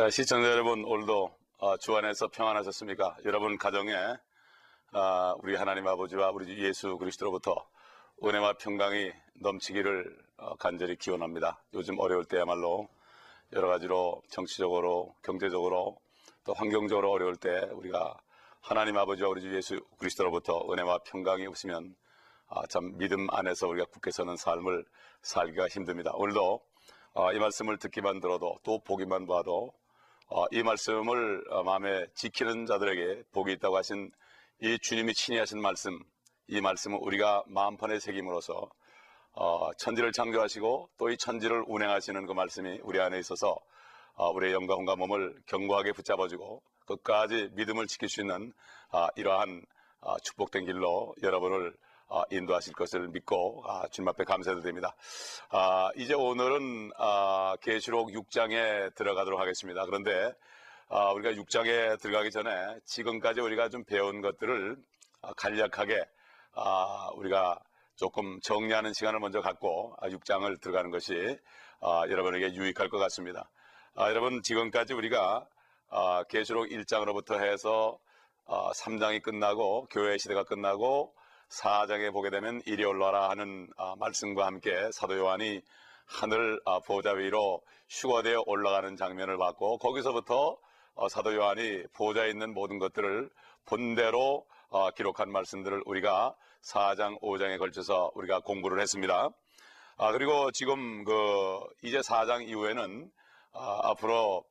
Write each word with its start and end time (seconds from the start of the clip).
어, 0.00 0.08
시청자 0.08 0.50
여러분 0.50 0.82
오늘도 0.86 1.30
어, 1.58 1.76
주 1.76 1.94
안에서 1.94 2.28
평안하셨습니까? 2.28 3.18
여러분 3.26 3.58
가정에 3.58 3.92
어, 4.94 5.34
우리 5.42 5.54
하나님 5.56 5.86
아버지와 5.86 6.30
우리 6.30 6.46
주 6.46 6.58
예수 6.64 6.96
그리스도로부터 6.96 7.54
은혜와 8.24 8.54
평강이 8.54 9.12
넘치기를 9.42 10.16
어, 10.38 10.54
간절히 10.56 10.96
기원합니다. 10.96 11.62
요즘 11.74 11.98
어려울 11.98 12.24
때야말로 12.24 12.88
여러 13.52 13.68
가지로 13.68 14.22
정치적으로 14.30 15.14
경제적으로 15.22 15.98
또 16.44 16.54
환경적으로 16.54 17.10
어려울 17.10 17.36
때 17.36 17.68
우리가 17.72 18.16
하나님 18.62 18.96
아버지와 18.96 19.28
우리 19.28 19.42
주 19.42 19.54
예수 19.54 19.82
그리스도로부터 19.98 20.66
은혜와 20.72 21.00
평강이 21.04 21.46
없으면 21.46 21.94
아, 22.48 22.66
참 22.68 22.96
믿음 22.96 23.26
안에서 23.30 23.68
우리가 23.68 23.84
굳게 23.90 24.12
서는 24.12 24.38
삶을 24.38 24.82
살기가 25.20 25.68
힘듭니다. 25.68 26.12
오늘도 26.14 26.62
어, 27.12 27.32
이 27.34 27.38
말씀을 27.38 27.76
듣기만 27.76 28.20
들어도 28.20 28.56
또 28.62 28.82
보기만 28.82 29.26
봐도 29.26 29.74
어, 29.74 29.89
이 30.52 30.62
말씀을 30.62 31.44
어, 31.50 31.64
마음에 31.64 32.06
지키는 32.14 32.66
자들에게 32.66 33.24
복이 33.32 33.52
있다고 33.54 33.76
하신 33.76 34.10
이 34.62 34.78
주님이 34.78 35.12
친히 35.14 35.38
하신 35.38 35.60
말씀, 35.60 35.98
이 36.46 36.60
말씀은 36.60 36.98
우리가 36.98 37.42
마음판에 37.48 37.98
새김으로써 37.98 38.70
어, 39.32 39.72
천지를 39.74 40.12
창조하시고 40.12 40.90
또 40.98 41.10
이 41.10 41.16
천지를 41.16 41.64
운행하시는 41.66 42.26
그 42.26 42.32
말씀이 42.32 42.78
우리 42.84 43.00
안에 43.00 43.18
있어서 43.18 43.56
어, 44.14 44.30
우리의 44.30 44.52
영광과 44.52 44.94
몸을 44.96 45.34
견고하게 45.46 45.92
붙잡아주고 45.92 46.62
끝까지 46.86 47.50
믿음을 47.54 47.86
지킬 47.88 48.08
수 48.08 48.20
있는 48.20 48.52
아, 48.90 49.08
이러한 49.16 49.64
아, 50.00 50.16
축복된 50.22 50.64
길로 50.64 51.14
여러분을 51.22 51.68
아, 51.70 51.89
인도하실 52.30 52.74
것을 52.74 53.08
믿고 53.08 53.62
아, 53.66 53.86
주님 53.88 54.08
앞에 54.08 54.24
감사드립니다. 54.24 54.94
아, 55.50 55.90
이제 55.96 56.14
오늘은 56.14 56.90
아, 56.98 57.56
계시록 57.60 58.10
6장에 58.10 58.94
들어가도록 58.94 59.40
하겠습니다. 59.40 59.84
그런데 59.86 60.32
아, 60.88 61.10
우리가 61.12 61.40
6장에 61.40 62.00
들어가기 62.00 62.30
전에 62.30 62.50
지금까지 62.84 63.40
우리가 63.40 63.68
좀 63.68 63.84
배운 63.84 64.20
것들을 64.20 64.76
아, 65.22 65.32
간략하게 65.34 66.04
아, 66.54 67.10
우리가 67.14 67.60
조금 67.96 68.40
정리하는 68.40 68.92
시간을 68.92 69.20
먼저 69.20 69.40
갖고 69.40 69.94
아, 70.00 70.08
6장을 70.08 70.60
들어가는 70.60 70.90
것이 70.90 71.38
아, 71.80 72.02
여러분에게 72.08 72.54
유익할 72.54 72.88
것 72.88 72.98
같습니다. 72.98 73.48
아, 73.94 74.08
여러분 74.08 74.42
지금까지 74.42 74.94
우리가 74.94 75.46
아, 75.90 76.24
계시록 76.28 76.68
1장으로부터 76.68 77.40
해서 77.40 77.98
아, 78.46 78.70
3장이 78.72 79.22
끝나고 79.22 79.86
교회 79.90 80.18
시대가 80.18 80.44
끝나고 80.44 81.14
4장에 81.50 82.12
보게 82.12 82.30
되면 82.30 82.62
이리 82.64 82.84
올라라 82.84 83.28
하는 83.30 83.68
아, 83.76 83.94
말씀과 83.98 84.46
함께 84.46 84.70
사도 84.92 85.18
요한이 85.18 85.60
하늘 86.06 86.60
아, 86.64 86.80
보좌 86.80 87.12
위로 87.12 87.62
휴거되어 87.88 88.44
올라가는 88.46 88.96
장면을 88.96 89.36
봤고 89.36 89.78
거기서부터 89.78 90.56
어, 90.94 91.08
사도 91.08 91.34
요한이 91.34 91.84
보좌에 91.94 92.30
있는 92.30 92.54
모든 92.54 92.78
것들을 92.78 93.30
본대로 93.66 94.46
어, 94.68 94.90
기록한 94.90 95.30
말씀들을 95.30 95.82
우리가 95.86 96.34
4장, 96.62 97.20
5장에 97.20 97.58
걸쳐서 97.58 98.12
우리가 98.14 98.40
공부를 98.40 98.80
했습니다. 98.80 99.30
아, 99.96 100.12
그리고 100.12 100.50
지금 100.52 101.04
그 101.04 101.12
이제 101.82 101.98
4장 101.98 102.48
이후에는 102.48 103.10
아, 103.52 103.80
앞으로 103.90 104.44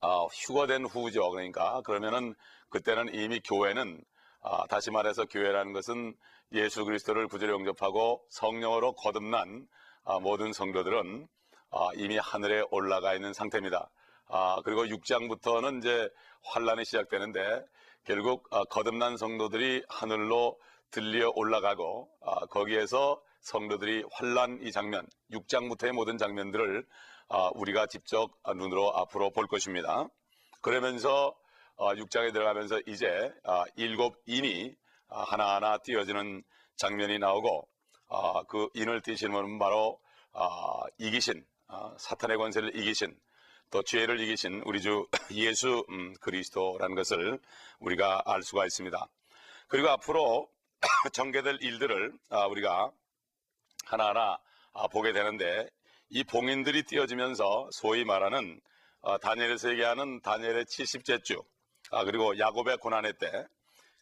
아, 0.00 0.26
휴거된 0.32 0.86
후죠. 0.86 1.30
그러니까 1.30 1.80
그러면은 1.82 2.34
그때는 2.70 3.14
이미 3.14 3.40
교회는 3.40 4.02
아, 4.42 4.66
다시 4.66 4.90
말해서 4.90 5.24
교회라는 5.26 5.72
것은 5.72 6.14
예수 6.52 6.84
그리스도를 6.84 7.28
구주로 7.28 7.54
영접하고 7.54 8.24
성령으로 8.28 8.92
거듭난 8.94 9.66
아, 10.04 10.18
모든 10.18 10.52
성도들은 10.52 11.28
아, 11.70 11.88
이미 11.94 12.18
하늘에 12.18 12.62
올라가 12.70 13.14
있는 13.14 13.32
상태입니다. 13.32 13.88
아, 14.28 14.60
그리고 14.64 14.84
6장부터는 14.84 15.78
이제 15.78 16.08
환란이 16.42 16.84
시작되는데 16.84 17.64
결국 18.04 18.48
아, 18.50 18.64
거듭난 18.64 19.16
성도들이 19.16 19.84
하늘로 19.88 20.58
들려 20.90 21.30
올라가고 21.34 22.10
아, 22.20 22.46
거기에서 22.46 23.22
성도들이 23.40 24.04
환란 24.12 24.60
이 24.62 24.72
장면, 24.72 25.06
6장부터의 25.32 25.92
모든 25.92 26.18
장면들을 26.18 26.84
아, 27.28 27.50
우리가 27.54 27.86
직접 27.86 28.30
눈으로 28.56 28.92
앞으로 28.96 29.30
볼 29.30 29.46
것입니다. 29.46 30.06
그러면서 30.60 31.34
6장에 31.90 32.32
들어가면서 32.32 32.80
이제 32.86 33.32
아, 33.44 33.64
일곱 33.76 34.22
인이 34.26 34.74
아, 35.08 35.22
하나하나 35.22 35.78
띄어지는 35.78 36.42
장면이 36.76 37.18
나오고 37.18 37.68
아, 38.08 38.42
그 38.48 38.68
인을 38.74 39.02
띄시는 39.02 39.32
분은 39.32 39.58
바로 39.58 40.00
이기신 40.98 41.44
사탄의 41.98 42.36
권세를 42.38 42.76
이기신 42.76 43.18
또 43.70 43.82
죄를 43.82 44.20
이기신 44.20 44.62
우리 44.66 44.80
주 44.80 45.06
예수 45.32 45.84
음, 45.90 46.14
그리스도라는 46.20 46.94
것을 46.94 47.40
우리가 47.80 48.22
알 48.26 48.42
수가 48.42 48.64
있습니다. 48.66 49.08
그리고 49.68 49.88
앞으로 49.88 50.48
전개될 51.12 51.58
일들을 51.60 52.12
우리가 52.50 52.92
하나하나 53.86 54.38
보게 54.90 55.12
되는데 55.12 55.68
이 56.10 56.24
봉인들이 56.24 56.84
띄어지면서 56.84 57.70
소위 57.72 58.04
말하는 58.04 58.60
다니엘에서 59.22 59.70
얘기하는 59.70 60.20
다니엘의 60.20 60.64
70째 60.66 61.24
주 61.24 61.42
아, 61.92 62.04
그리고 62.04 62.38
야곱의 62.38 62.78
고난의 62.78 63.12
때, 63.18 63.46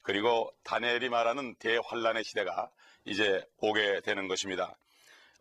그리고 0.03 0.53
다니엘이 0.63 1.09
말하는 1.09 1.57
대환란의 1.57 2.23
시대가 2.23 2.71
이제 3.05 3.45
오게 3.59 4.01
되는 4.03 4.29
것입니다. 4.29 4.77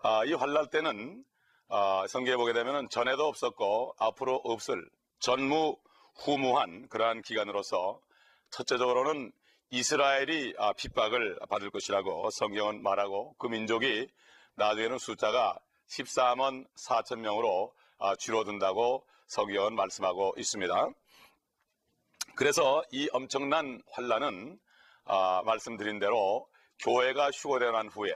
아, 0.02 0.26
이 0.26 0.34
환란 0.34 0.68
때는 0.72 1.24
아, 1.68 2.06
성경에 2.10 2.38
보게 2.38 2.54
되면 2.54 2.90
전에도 2.90 3.28
없었고 3.28 3.96
앞으로 4.00 4.36
없을 4.44 4.90
전무후무한 5.20 6.88
그러한 6.90 7.22
기간으로서 7.22 8.02
첫째적으로는 8.50 9.32
이스라엘이 9.70 10.56
아, 10.58 10.74
핍박을 10.74 11.38
받을 11.50 11.70
것이라고 11.70 12.32
성경은 12.32 12.82
말하고 12.82 13.36
그 13.38 13.46
민족이 13.46 14.08
나중에는 14.56 14.98
숫자가 14.98 15.60
14만 15.88 16.66
4천 16.76 17.20
명으로 17.20 17.72
아, 18.00 18.16
줄어든다고 18.16 19.06
성경은 19.28 19.76
말씀하고 19.76 20.34
있습니다. 20.36 20.90
그래서 22.40 22.82
이 22.94 23.10
엄청난 23.12 23.82
환란은 23.92 24.58
아, 25.04 25.42
말씀드린 25.46 26.00
대로 26.00 26.48
교회가 26.80 27.32
휴거되어 27.32 27.72
난 27.72 27.90
후에 27.90 28.14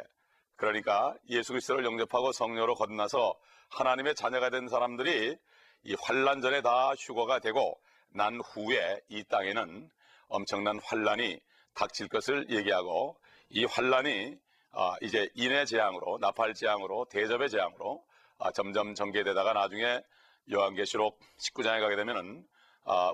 그러니까 0.55 1.13
예수 1.27 1.51
그리스도를 1.51 1.83
영접하고 1.83 2.31
성령으로 2.31 2.75
거듭나서 2.75 3.35
하나님의 3.71 4.15
자녀가 4.15 4.49
된 4.49 4.69
사람들이 4.69 5.35
이 5.83 5.95
환란 6.01 6.39
전에 6.39 6.61
다 6.61 6.93
휴거가 6.97 7.39
되고 7.39 7.77
난 8.11 8.39
후에 8.39 9.01
이 9.09 9.25
땅에는 9.25 9.89
엄청난 10.29 10.79
환란이 10.81 11.41
닥칠 11.73 12.07
것을 12.07 12.49
얘기하고 12.49 13.17
이 13.49 13.65
환란이 13.65 14.37
아, 14.71 14.95
이제 15.01 15.27
인의 15.33 15.65
재앙으로 15.65 16.17
나팔 16.21 16.53
재앙으로 16.53 17.07
대접의 17.09 17.49
재앙으로 17.49 18.01
아, 18.39 18.51
점점 18.51 18.95
전개되다가 18.95 19.51
나중에 19.51 20.01
요한계시록 20.49 21.19
19장에 21.39 21.81
가게 21.81 21.97
되면은 21.97 22.45
아, 22.45 22.52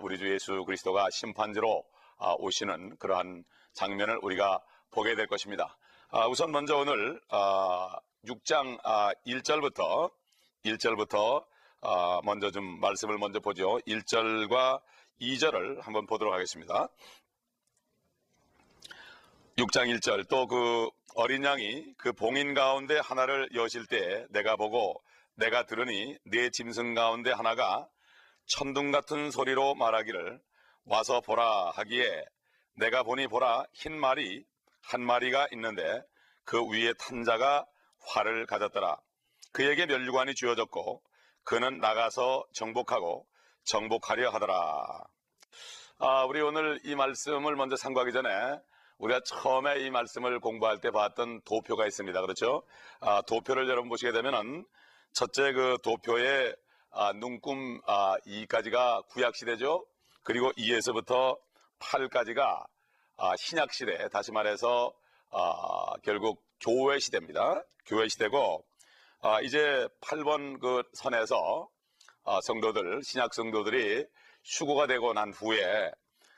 우리 0.02 0.18
주 0.18 0.32
예수 0.34 0.64
그리스도가 0.66 1.10
심판지로 1.10 1.84
아, 2.18 2.34
오시는 2.38 2.98
그러한 2.98 3.44
장면을 3.74 4.20
우리가 4.22 4.62
보게 4.92 5.16
될 5.16 5.28
것입니다. 5.28 5.78
아, 6.10 6.28
우선 6.28 6.52
먼저 6.52 6.78
오늘 6.78 7.22
6장 8.26 8.82
1절부터 9.26 10.12
1절부터 10.66 11.46
먼저 12.24 12.52
좀 12.52 12.80
말씀을 12.80 13.18
먼저 13.18 13.40
보죠. 13.40 13.78
1절과 13.88 14.82
2절을 15.22 15.82
한번 15.82 16.06
보도록 16.08 16.34
하겠습니다. 16.34 16.90
6장 19.58 19.94
1절 19.94 20.28
또 20.30 20.48
그 20.48 20.90
어린 21.16 21.44
양이 21.44 21.86
그 21.98 22.14
봉인 22.14 22.54
가운데 22.54 23.00
하나를 23.00 23.50
여실 23.56 23.86
때 23.88 24.26
내가 24.30 24.56
보고 24.56 25.02
내가 25.36 25.66
들으니 25.66 26.18
내 26.24 26.50
짐승 26.50 26.94
가운데 26.94 27.32
하나가 27.32 27.88
천둥 28.50 28.92
같은 28.92 29.30
소리로 29.30 29.76
말하기를 29.76 30.42
와서 30.86 31.22
보라 31.22 31.70
하기에 31.72 32.26
내가 32.74 33.04
보니 33.04 33.28
보라 33.28 33.66
흰 33.74 33.98
말이 33.98 34.44
한 34.82 35.02
마리가 35.02 35.48
있는데 35.54 36.02
그 36.46 36.66
위에 36.68 36.94
탄 36.94 37.24
자가 37.24 37.66
활을 38.08 38.48
가졌더라. 38.48 38.98
그에게 39.52 39.86
멸류관이 39.86 40.34
주어졌고 40.34 41.04
그는 41.44 41.80
나가서 41.80 42.46
정복하고 42.54 43.28
정복하려 43.66 44.32
하더라. 44.32 44.84
아, 46.00 46.24
우리 46.26 46.42
오늘 46.42 46.80
이 46.86 46.96
말씀을 46.96 47.56
먼저 47.56 47.76
상고하기 47.76 48.14
전에 48.14 48.30
우리가 48.98 49.22
처음에 49.26 49.82
이 49.82 49.92
말씀을 49.92 50.40
공부할 50.40 50.80
때 50.80 50.90
봤던 50.90 51.42
도표가 51.46 51.86
있습니다. 51.86 52.20
그렇죠? 52.22 52.64
아, 53.00 53.22
도표를 53.22 53.70
여러분 53.70 53.90
보시게 53.90 54.12
되면은 54.12 54.66
첫째 55.14 55.52
그 55.54 55.78
도표에 55.84 56.56
아, 56.92 57.14
눈금 57.14 57.82
아, 57.86 58.18
2까지가 58.26 59.08
구약 59.08 59.36
시대죠. 59.36 59.86
그리고 60.24 60.52
2에서부터 60.54 61.38
8까지가 61.80 62.66
아, 63.18 63.36
신약 63.38 63.74
시대. 63.74 64.10
다시 64.10 64.32
말해서 64.32 64.92
아, 65.32 65.94
결국 66.04 66.44
교회 66.60 67.00
시대입니다. 67.00 67.64
교회 67.86 68.08
시대고 68.08 68.66
아, 69.22 69.42
이제 69.42 69.88
8번 70.02 70.60
그 70.60 70.84
선에서 70.94 71.70
어, 72.24 72.42
성도들, 72.42 73.02
신약 73.04 73.34
성도들이 73.34 74.06
휴고가 74.44 74.88
되고 74.88 75.14
난 75.14 75.32
후에 75.32 75.92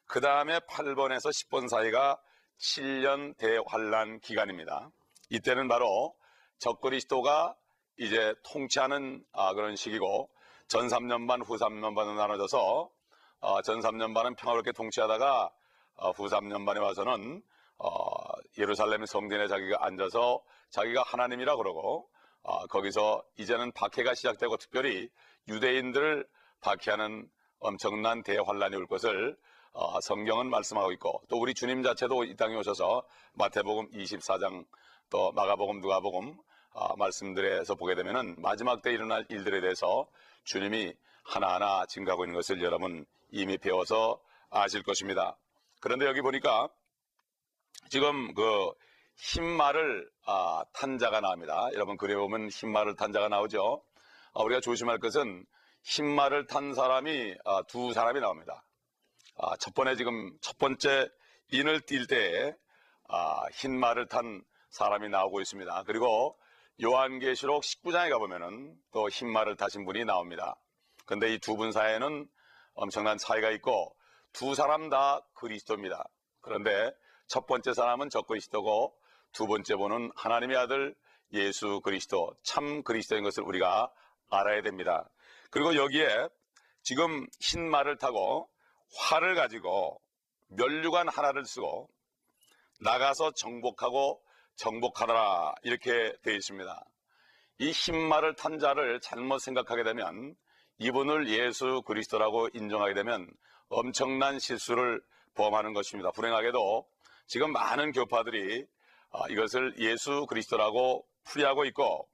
그 0.06 0.19
다음에 0.19 0.59
8번에서 0.59 1.30
10번 1.30 1.69
사이가 1.69 2.19
7년 2.59 3.38
대환란 3.38 4.19
기간입니다. 4.19 4.89
이때는 5.30 5.68
바로 5.68 6.13
적그리스도가 6.59 7.56
이제 7.97 8.33
통치하는 8.44 9.24
아, 9.31 9.54
그런 9.54 9.75
시기고 9.75 10.30
전 10.71 10.88
3년 10.88 11.27
반, 11.27 11.41
후 11.41 11.57
3년 11.57 11.94
반으로 11.94 12.15
나눠져서 12.15 12.89
어, 13.41 13.62
전 13.62 13.81
3년 13.81 14.15
반은 14.15 14.35
평화롭게 14.35 14.71
통치하다가 14.71 15.51
어, 15.95 16.12
후 16.12 16.27
3년 16.29 16.65
반에 16.65 16.79
와서는 16.79 17.44
어, 17.77 17.89
예루살렘 18.57 19.06
성전에 19.06 19.50
자기가 19.50 19.85
앉아서 19.85 20.41
자기가 20.69 21.03
하나님이라 21.06 21.57
그러고 21.57 22.07
어, 22.44 22.68
거기서 22.68 23.21
이제는 23.38 23.73
박해가 23.73 24.15
시작되고 24.15 24.56
특별히 24.56 25.09
유대인들을 25.50 26.25
박해하는 26.62 27.29
엄청난 27.59 28.23
대환란이 28.23 28.77
올 28.77 28.88
것을 28.88 29.35
어, 29.73 30.00
성경은 30.00 30.50
말씀하고 30.50 30.94
있고 30.94 31.21
또 31.27 31.38
우리 31.38 31.53
주님 31.53 31.83
자체도 31.83 32.23
이 32.23 32.38
땅에 32.38 32.56
오셔서 32.56 33.03
마태복음 33.33 33.89
24장 33.89 34.65
또 35.09 35.33
마가복음 35.33 35.81
누가복음 35.81 36.38
어, 36.73 36.95
말씀들에서 36.95 37.75
보게 37.75 37.95
되면은 37.95 38.35
마지막 38.39 38.81
때 38.81 38.91
일어날 38.91 39.25
일들에 39.29 39.62
대해서 39.62 40.07
주님이 40.45 40.94
하나하나 41.23 41.85
증가하고 41.85 42.25
있는 42.25 42.35
것을 42.35 42.62
여러분 42.62 43.06
이미 43.29 43.57
배워서 43.57 44.19
아실 44.50 44.83
것입니다. 44.83 45.38
그런데 45.79 46.06
여기 46.06 46.21
보니까 46.21 46.69
지금 47.89 48.33
그 48.33 48.71
흰말을 49.18 50.09
아, 50.25 50.63
탄 50.73 50.97
자가 50.97 51.21
나옵니다. 51.21 51.69
여러분 51.73 51.97
그래 51.97 52.15
보면 52.15 52.50
흰말을 52.50 52.95
탄 52.95 53.12
자가 53.12 53.27
나오죠. 53.29 53.83
아, 54.33 54.44
우리가 54.44 54.62
조심할 54.62 55.00
것은 55.00 55.45
흰말을 55.83 56.47
탄 56.47 56.73
사람이 56.73 57.35
아, 57.45 57.63
두 57.63 57.94
사람이 57.94 58.19
나옵니다. 58.19 58.63
아, 59.38 59.56
첫 59.57 59.73
번에 59.73 59.95
지금 59.95 60.38
첫 60.41 60.57
번째 60.57 61.09
인을 61.51 61.81
띌 61.81 62.07
때에 62.09 62.56
아, 63.09 63.44
흰말을 63.53 64.07
탄 64.07 64.44
사람이 64.69 65.09
나오고 65.09 65.41
있습니다. 65.41 65.83
그리고 65.85 66.38
요한계시록 66.81 67.63
19장에 67.63 68.10
가보면은 68.10 68.75
또 68.92 69.07
흰말을 69.10 69.56
타신 69.56 69.86
분이 69.86 70.06
나옵니다. 70.06 70.56
근데 71.06 71.33
이 71.33 71.39
두 71.39 71.56
분 71.56 71.72
사이에는 71.72 72.28
엄청난 72.74 73.18
차이가 73.18 73.51
있고 73.51 73.95
두 74.33 74.56
사람 74.56 74.89
다 74.89 75.22
그리스도입니다. 75.33 76.04
그런데 76.42 76.92
첫 77.28 77.45
번째 77.45 77.74
사람은 77.74 78.10
저 78.10 78.22
그리스도고 78.24 78.95
두 79.31 79.45
번째 79.48 79.75
분은 79.75 80.12
하나님의 80.16 80.57
아들 80.57 80.95
예수 81.33 81.81
그리스도 81.81 82.33
참 82.44 82.83
그리스도인 82.83 83.24
것을 83.24 83.44
우리가 83.44 83.92
알아야 84.30 84.62
됩니다. 84.62 85.07
그리고 85.51 85.75
여기에 85.75 86.30
지금 86.81 87.28
흰 87.39 87.69
말을 87.69 87.98
타고 87.98 88.50
활을 88.98 89.36
가지고 89.36 90.01
면류관 90.48 91.10
하나를 91.10 91.45
쓰고 91.45 91.89
나가서 92.80 93.31
정복하고 93.31 94.22
정복하더라 94.61 95.55
이렇게 95.63 96.13
되어 96.21 96.35
있습니다. 96.35 96.85
이 97.59 97.71
흰 97.71 98.07
말을 98.07 98.35
탄 98.35 98.59
자를 98.59 98.99
잘못 99.01 99.39
생각하게 99.39 99.83
되면 99.83 100.35
이분을 100.77 101.29
예수 101.29 101.81
그리스도라고 101.81 102.49
인정하게 102.53 102.93
되면 102.93 103.27
엄청난 103.69 104.37
실수를 104.39 105.01
범하는 105.35 105.73
것입니다. 105.73 106.11
불행하게도 106.11 106.87
지금 107.25 107.51
많은 107.51 107.91
교파들이 107.91 108.65
아, 109.11 109.19
이것을 109.29 109.75
예수 109.79 110.25
그리스도라고 110.27 111.05
풀이하고 111.23 111.65
있고 111.65 112.07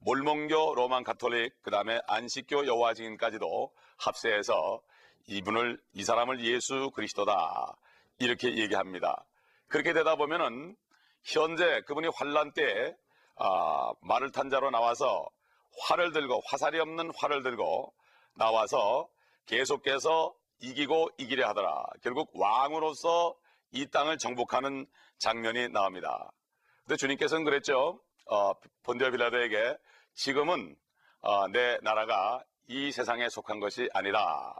몰몬교 0.00 0.74
로만 0.74 1.02
가톨릭 1.02 1.54
그 1.62 1.70
다음에 1.70 2.00
안식교 2.06 2.66
여호와 2.66 2.92
증인까지도 2.94 3.72
합세해서 3.98 4.80
이분을 5.28 5.80
이 5.94 6.04
사람을 6.04 6.44
예수 6.44 6.90
그리스도다 6.94 7.76
이렇게 8.18 8.56
얘기합니다. 8.56 9.24
그렇게 9.68 9.92
되다 9.92 10.16
보면은 10.16 10.76
현재 11.26 11.80
그분이 11.82 12.08
환란 12.14 12.52
때 12.52 12.96
아, 13.36 13.92
말을 14.00 14.30
탄 14.30 14.48
자로 14.48 14.70
나와서 14.70 15.28
활을 15.80 16.12
들고 16.12 16.40
화살이 16.46 16.78
없는 16.78 17.10
활을 17.16 17.42
들고 17.42 17.92
나와서 18.34 19.08
계속해서 19.46 20.34
이기고 20.60 21.10
이기려 21.18 21.48
하더라. 21.48 21.84
결국 22.02 22.30
왕으로서 22.34 23.34
이 23.72 23.86
땅을 23.86 24.18
정복하는 24.18 24.86
장면이 25.18 25.68
나옵니다. 25.70 26.32
근데 26.84 26.96
주님께서는 26.96 27.44
그랬죠. 27.44 28.00
어, 28.26 28.52
본디오 28.84 29.10
빌라도에게 29.10 29.76
지금은 30.14 30.76
어, 31.20 31.48
내 31.48 31.78
나라가 31.82 32.42
이 32.68 32.92
세상에 32.92 33.28
속한 33.28 33.60
것이 33.60 33.88
아니라 33.92 34.54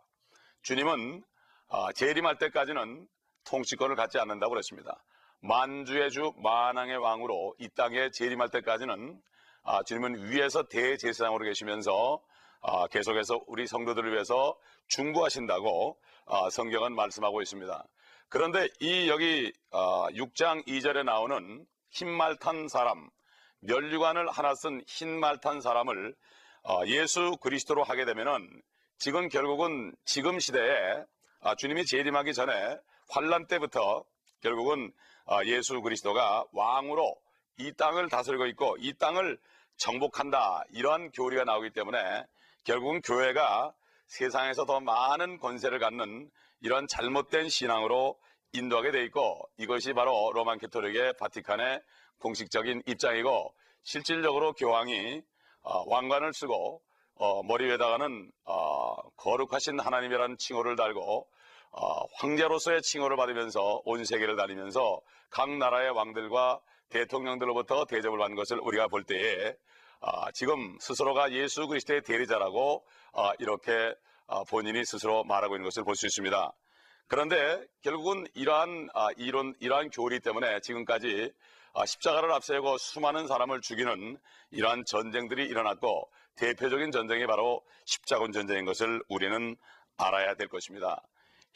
주님은 0.62 1.22
어, 1.69 1.92
재림할 1.92 2.38
때까지는 2.38 3.06
통치권을 3.44 3.96
갖지 3.96 4.19
않는다고 4.19 4.50
그랬습니다. 4.50 5.02
만주의 5.40 6.10
주 6.10 6.32
만왕의 6.36 6.96
왕으로 6.96 7.54
이 7.58 7.68
땅에 7.70 8.10
재림할 8.10 8.50
때까지는 8.50 9.20
아, 9.62 9.82
주님은 9.82 10.30
위에서 10.30 10.68
대제사장으로 10.68 11.44
계시면서 11.44 12.22
아, 12.62 12.86
계속해서 12.88 13.40
우리 13.46 13.66
성도들을 13.66 14.12
위해서 14.12 14.56
중보하신다고 14.88 15.98
아, 16.26 16.50
성경은 16.50 16.94
말씀하고 16.94 17.42
있습니다. 17.42 17.84
그런데 18.28 18.68
이 18.80 19.08
여기 19.08 19.52
6장 19.72 20.66
2절에 20.66 21.04
나오는 21.04 21.64
흰말 21.90 22.36
탄 22.38 22.66
사람, 22.66 23.08
면류관을 23.60 24.30
하나 24.30 24.54
쓴 24.56 24.82
흰말 24.88 25.38
탄 25.38 25.60
사람을 25.60 26.14
예수 26.86 27.36
그리스도로 27.40 27.84
하게 27.84 28.04
되면은 28.04 28.62
지금 28.98 29.28
결국은 29.28 29.94
지금 30.04 30.40
시대에 30.40 31.04
주님이 31.58 31.86
재림하기 31.86 32.34
전에 32.34 32.76
환란 33.10 33.46
때부터 33.46 34.04
결국은 34.42 34.92
예수 35.46 35.81
그리스도가 35.81 36.44
왕으로 36.52 37.17
이 37.58 37.72
땅을 37.72 38.08
다스리고 38.08 38.46
있고 38.46 38.77
이 38.81 38.94
땅을 38.94 39.39
정복한다. 39.77 40.65
이러한 40.70 41.10
교리가 41.10 41.44
나오기 41.44 41.70
때문에 41.70 42.24
결국은 42.65 43.00
교회가 43.03 43.72
세상에서 44.06 44.65
더 44.67 44.81
많은 44.81 45.39
권세를 45.39 45.79
갖는 45.79 46.31
이런 46.60 46.86
잘못된 46.89 47.48
신앙으로 47.48 48.19
인도하게 48.53 48.91
돼 48.91 49.05
있고 49.05 49.43
이것이 49.58 49.93
바로 49.93 50.32
로만 50.32 50.58
캐토릭의 50.58 51.15
바티칸의 51.19 51.82
공식적인 52.19 52.82
입장이고 52.86 53.55
실질적으로 53.82 54.53
교황이 54.55 55.22
어, 55.62 55.82
왕관을 55.91 56.32
쓰고 56.32 56.82
어, 57.17 57.43
머리 57.43 57.67
위에다가는 57.67 58.31
어, 58.44 58.94
거룩하신 59.17 59.81
하나님이라는 59.81 60.36
칭호를 60.39 60.77
달고 60.77 61.29
어, 61.78 62.06
황제로서의 62.14 62.80
칭호를 62.80 63.16
받으면서 63.16 63.82
온 63.84 64.02
세계를 64.04 64.36
다니면서 64.36 65.00
각 65.28 65.50
나라의 65.50 65.90
왕들과 65.90 66.60
대통령들로부터 66.88 67.84
대접을 67.84 68.18
받는 68.18 68.34
것을 68.34 68.58
우리가 68.60 68.88
볼 68.88 69.04
때에 69.04 69.54
아, 70.00 70.30
지금 70.32 70.78
스스로가 70.80 71.32
예수 71.32 71.66
그리스도의 71.66 72.02
대리자라고 72.02 72.86
아, 73.12 73.32
이렇게 73.38 73.94
아, 74.26 74.42
본인이 74.44 74.84
스스로 74.86 75.22
말하고 75.24 75.56
있는 75.56 75.64
것을 75.64 75.84
볼 75.84 75.96
수 75.96 76.06
있습니다. 76.06 76.52
그런데 77.08 77.62
결국은 77.82 78.26
이러한 78.34 78.88
이론, 79.18 79.54
이러한 79.60 79.90
교리 79.90 80.18
때문에 80.18 80.60
지금까지 80.60 81.30
십자가를 81.86 82.32
앞세우고 82.32 82.78
수많은 82.78 83.28
사람을 83.28 83.60
죽이는 83.60 84.18
이러한 84.50 84.84
전쟁들이 84.86 85.44
일어났고 85.44 86.10
대표적인 86.36 86.90
전쟁이 86.90 87.26
바로 87.26 87.62
십자군 87.84 88.32
전쟁인 88.32 88.64
것을 88.64 89.02
우리는 89.08 89.56
알아야 89.98 90.34
될 90.34 90.48
것입니다. 90.48 91.00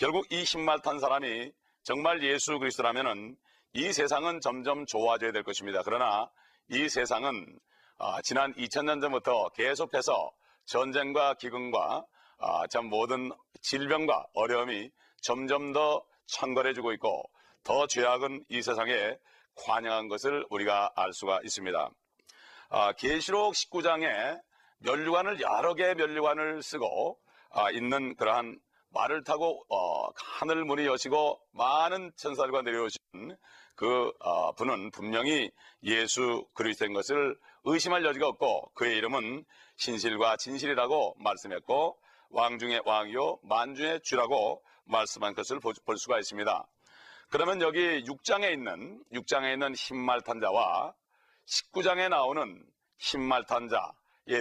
결국 0.00 0.32
이 0.32 0.44
흰말 0.44 0.80
탄 0.80 0.98
사람이 0.98 1.52
정말 1.82 2.22
예수 2.22 2.58
그리스도라면은 2.58 3.36
이 3.74 3.92
세상은 3.92 4.40
점점 4.40 4.86
좋아져야 4.86 5.30
될 5.30 5.42
것입니다. 5.42 5.82
그러나 5.84 6.30
이 6.70 6.88
세상은 6.88 7.58
아, 7.98 8.22
지난 8.22 8.54
2000년 8.54 9.02
전부터 9.02 9.50
계속해서 9.50 10.32
전쟁과 10.64 11.34
기근과 11.34 12.06
아, 12.38 12.66
참 12.68 12.86
모든 12.86 13.30
질병과 13.60 14.28
어려움이 14.32 14.90
점점 15.20 15.74
더 15.74 16.02
천걸해지고 16.28 16.94
있고 16.94 17.30
더 17.62 17.86
죄악은 17.86 18.46
이 18.48 18.62
세상에 18.62 19.18
관영한 19.54 20.08
것을 20.08 20.46
우리가 20.48 20.92
알 20.96 21.12
수가 21.12 21.40
있습니다. 21.44 21.90
아, 22.70 22.92
계시록 22.92 23.52
19장에 23.52 24.40
면류관을 24.78 25.42
여러 25.42 25.74
개의 25.74 25.94
면류관을 25.94 26.62
쓰고 26.62 27.18
아, 27.50 27.70
있는 27.70 28.16
그러한 28.16 28.58
말을 28.90 29.24
타고 29.24 29.64
어, 29.68 30.08
하늘 30.16 30.64
문이 30.64 30.86
여시고 30.86 31.40
많은 31.52 32.12
천사들과 32.16 32.62
내려오신 32.62 32.98
그 33.74 34.12
어, 34.20 34.52
분은 34.52 34.90
분명히 34.90 35.50
예수 35.82 36.46
그리스도인 36.54 36.92
것을 36.92 37.38
의심할 37.64 38.04
여지가 38.04 38.26
없고 38.28 38.72
그의 38.74 38.96
이름은 38.98 39.44
신실과 39.76 40.36
진실이라고 40.36 41.16
말씀했고 41.18 41.98
왕 42.30 42.58
중의 42.58 42.82
왕이요 42.84 43.40
만 43.42 43.74
중의 43.74 44.00
주라고 44.02 44.62
말씀한 44.84 45.34
것을 45.34 45.60
볼 45.60 45.74
수가 45.96 46.18
있습니다. 46.18 46.66
그러면 47.30 47.60
여기 47.62 48.02
6장에 48.02 48.52
있는 48.52 49.02
6장에 49.12 49.52
있는 49.52 49.74
흰말 49.74 50.20
탄자와 50.22 50.94
19장에 51.46 52.08
나오는 52.08 52.64
흰말 52.98 53.44
탄자 53.44 53.92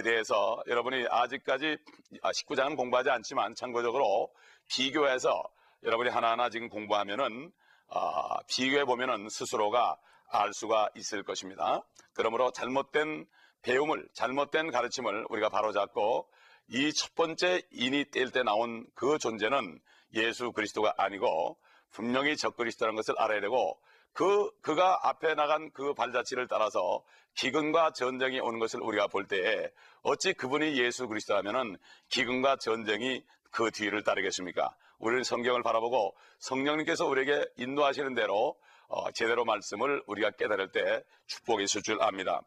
대해서 0.02 0.62
여러분이 0.66 1.06
아직까지 1.10 1.76
19장은 2.22 2.72
아, 2.72 2.76
공부하지 2.76 3.10
않지만 3.10 3.54
참고적으로 3.54 4.32
비교해서 4.68 5.42
여러분이 5.82 6.10
하나하나 6.10 6.48
지금 6.48 6.68
공부하면은 6.68 7.50
어, 7.88 8.38
비교해 8.46 8.84
보면은 8.84 9.28
스스로가 9.28 9.96
알 10.30 10.52
수가 10.52 10.88
있을 10.94 11.24
것입니다. 11.24 11.82
그러므로 12.14 12.52
잘못된 12.52 13.26
배움을 13.62 14.08
잘못된 14.14 14.70
가르침을 14.70 15.26
우리가 15.28 15.48
바로잡고 15.48 16.28
이 16.72 16.92
첫 16.92 17.14
번째 17.16 17.62
인이 17.72 18.06
뗄 18.12 18.30
때 18.30 18.44
나온 18.44 18.86
그 18.94 19.18
존재는 19.18 19.80
예수 20.14 20.52
그리스도가 20.52 20.94
아니고 20.98 21.58
분명히 21.90 22.36
적그리스도라는 22.36 22.94
것을 22.94 23.14
알아야 23.18 23.40
되고 23.40 23.80
그 24.12 24.50
그가 24.60 24.98
앞에 25.02 25.34
나간 25.34 25.70
그 25.72 25.94
발자취를 25.94 26.48
따라서 26.48 27.02
기근과 27.34 27.92
전쟁이 27.92 28.40
오는 28.40 28.58
것을 28.58 28.80
우리가 28.82 29.06
볼 29.06 29.26
때에 29.26 29.70
어찌 30.02 30.32
그분이 30.32 30.78
예수 30.78 31.06
그리스도라면은 31.08 31.76
기근과 32.08 32.56
전쟁이 32.56 33.24
그 33.50 33.70
뒤를 33.70 34.02
따르겠습니까? 34.02 34.74
우리는 34.98 35.22
성경을 35.22 35.62
바라보고 35.62 36.14
성령님께서 36.38 37.06
우리에게 37.06 37.46
인도하시는 37.56 38.14
대로 38.14 38.56
어, 38.88 39.10
제대로 39.12 39.44
말씀을 39.44 40.02
우리가 40.06 40.30
깨달을 40.32 40.72
때 40.72 41.04
축복이 41.26 41.64
있을 41.64 41.82
줄 41.82 42.02
압니다. 42.02 42.42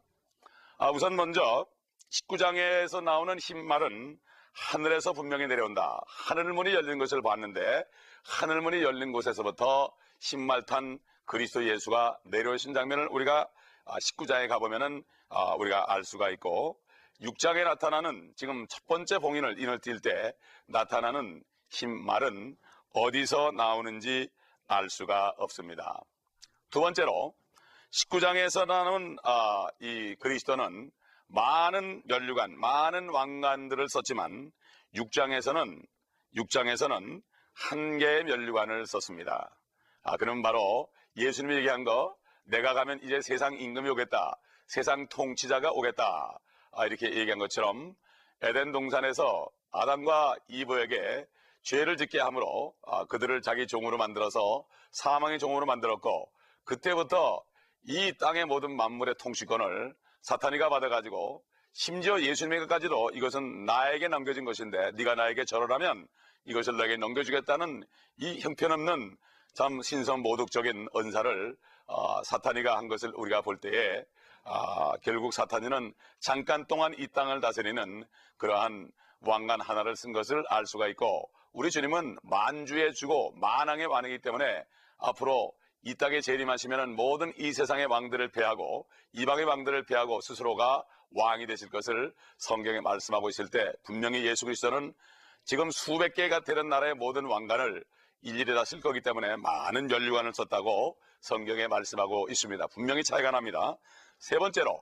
아, 0.78 0.92
우선 0.92 1.16
먼저 1.16 1.66
19장에서 2.12 3.02
나오는 3.02 3.38
흰말은 3.40 4.20
하늘에서 4.54 5.14
분명히 5.14 5.48
내려온다. 5.48 6.02
하늘문이 6.08 6.74
열린 6.74 7.00
것을 7.00 7.22
봤는데 7.22 7.86
하늘문이 8.26 8.84
열린 8.84 9.12
곳에서부터 9.12 9.92
흰말 10.20 10.64
탄 10.64 11.00
그리스도 11.26 11.68
예수가 11.68 12.20
내려오신 12.26 12.74
장면을 12.74 13.08
우리가 13.12 13.50
19장에 13.86 14.46
아, 14.46 14.48
가보면은 14.48 15.04
아, 15.30 15.56
우리가 15.56 15.86
알 15.92 16.04
수가 16.04 16.30
있고 16.32 16.80
6장에 17.22 17.64
나타나는 17.64 18.34
지금 18.36 18.66
첫 18.68 18.86
번째 18.86 19.20
봉인을 19.20 19.60
인을 19.60 19.80
띌 19.80 20.02
때 20.02 20.34
나타나는 20.68 21.44
흰 21.70 22.06
말은 22.06 22.56
어디서 22.94 23.52
나오는지 23.52 24.30
알 24.68 24.90
수가 24.90 25.34
없습니다. 25.38 26.02
두 26.70 26.82
번째로 26.82 27.34
19장에서 27.92 28.66
나오는 28.66 29.18
아, 29.24 29.68
이 29.80 30.16
그리스도는 30.20 30.92
많은 31.28 32.04
면류관, 32.06 32.60
많은 32.60 33.10
왕관들을 33.10 33.88
썼지만 33.90 34.52
6장에서는 34.96 35.82
6장에서는 36.36 37.22
한 37.54 37.98
개의 37.98 38.24
면류관을 38.24 38.86
썼습니다. 38.88 39.56
아, 40.04 40.18
그럼 40.18 40.42
바로 40.42 40.88
예수님이 41.18 41.58
얘기한 41.58 41.84
거 41.84 42.16
내가 42.46 42.74
가면 42.74 43.00
이제 43.04 43.22
세상 43.22 43.54
임금이 43.58 43.90
오겠다. 43.90 44.38
세상 44.68 45.08
통치자가 45.08 45.72
오겠다. 45.72 46.40
아, 46.72 46.86
이렇게 46.86 47.14
얘기한 47.14 47.40
것처럼 47.40 47.94
에덴 48.42 48.72
동산에서 48.72 49.48
아담과 49.72 50.36
이브에게 50.48 51.26
죄를 51.64 51.98
짓게 51.98 52.20
함으로 52.20 52.74
아, 52.86 53.06
그들을 53.06 53.42
자기 53.42 53.68
종으로 53.68 53.98
만들어서 53.98 54.66
사망의 54.92 55.40
종으로 55.40 55.66
만들었고 55.66 56.30
그때부터 56.66 57.44
이 57.88 58.14
땅의 58.20 58.46
모든 58.46 58.76
만물의 58.76 59.16
통치권을 59.20 59.94
사탄이가 60.22 60.70
받아가지고 60.70 61.44
심지어 61.74 62.22
예수님에게까지도 62.22 63.12
이것은 63.14 63.66
나에게 63.66 64.08
남겨진 64.08 64.46
것인데 64.46 64.92
네가 64.92 65.16
나에게 65.16 65.46
절하라면 65.46 66.08
이것을 66.46 66.78
내게 66.78 66.98
넘겨주겠다는 66.98 67.84
이 68.18 68.40
형편없는 68.40 69.18
참 69.54 69.84
신선모독적인 69.84 70.88
언사를 70.94 71.56
어, 71.86 72.24
사탄이가 72.24 72.76
한 72.76 72.88
것을 72.88 73.12
우리가 73.16 73.42
볼 73.42 73.58
때에 73.58 74.04
아, 74.46 74.94
결국 75.04 75.32
사탄이는 75.32 75.94
잠깐 76.20 76.66
동안 76.66 76.94
이 76.98 77.08
땅을 77.08 77.40
다스리는 77.40 78.04
그러한 78.38 78.92
왕관 79.22 79.62
하나를 79.62 79.96
쓴 79.96 80.12
것을 80.12 80.44
알 80.50 80.66
수가 80.66 80.88
있고 80.90 81.30
우리 81.52 81.70
주님은 81.70 82.18
만주의 82.24 82.94
주고 82.94 83.32
만왕의 83.36 83.86
왕이기 83.86 84.20
때문에 84.20 84.66
앞으로 84.98 85.54
이 85.84 85.96
땅에 85.96 86.20
재림하시면 86.20 86.96
모든 86.96 87.32
이 87.38 87.54
세상의 87.54 87.86
왕들을 87.86 88.32
패하고 88.32 88.88
이방의 89.12 89.46
왕들을 89.46 89.86
패하고 89.86 90.22
스스로가 90.22 90.84
왕이 91.12 91.46
되실 91.46 91.70
것을 91.70 92.14
성경에 92.38 92.82
말씀하고 92.82 93.30
있을 93.30 93.50
때 93.50 93.72
분명히 93.84 94.26
예수 94.26 94.46
그리스도는 94.46 94.94
지금 95.44 95.70
수백 95.70 96.16
개가 96.16 96.40
되는 96.40 96.70
나라의 96.70 96.96
모든 96.96 97.26
왕관을 97.26 97.84
일일이 98.24 98.54
다 98.56 98.64
쓸 98.64 98.80
거기 98.80 99.02
때문에 99.02 99.36
많은 99.36 99.92
연류관을 99.92 100.34
썼다고 100.34 100.98
성경에 101.20 101.68
말씀하고 101.68 102.28
있습니다. 102.30 102.68
분명히 102.68 103.04
차이가 103.04 103.32
납니다. 103.32 103.78
세 104.18 104.38
번째로 104.38 104.82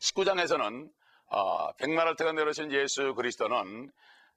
19장에서는 0.00 0.90
어, 1.28 1.72
백마를 1.72 2.16
태가 2.16 2.32
내려오신 2.32 2.72
예수 2.72 3.14
그리스도는 3.14 3.92